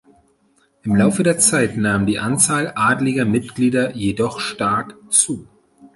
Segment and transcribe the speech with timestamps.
[0.81, 5.47] Im Laufe der Zeit nahm die Anzahl adliger Mitglieder jedoch stark zu.